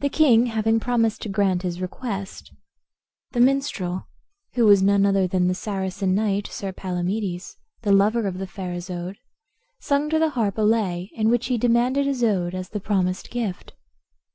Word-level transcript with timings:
The 0.00 0.10
king 0.10 0.46
having 0.48 0.78
promised 0.80 1.22
to 1.22 1.30
grant 1.30 1.62
his 1.62 1.80
request, 1.80 2.52
the 3.30 3.40
minstrel, 3.40 4.06
who 4.52 4.66
was 4.66 4.82
none 4.82 5.06
other 5.06 5.26
than 5.26 5.48
the 5.48 5.54
Saracen 5.54 6.14
knight, 6.14 6.46
Sir 6.48 6.72
Palamedes, 6.74 7.56
the 7.80 7.90
lover 7.90 8.26
of 8.26 8.36
the 8.36 8.46
fair 8.46 8.74
Isoude, 8.74 9.16
sung 9.78 10.10
to 10.10 10.18
the 10.18 10.28
harp 10.36 10.58
a 10.58 10.60
lay, 10.60 11.08
in 11.14 11.30
which 11.30 11.46
he 11.46 11.56
demanded 11.56 12.06
Isoude 12.06 12.54
as 12.54 12.68
the 12.68 12.80
promised 12.80 13.30
gift. 13.30 13.72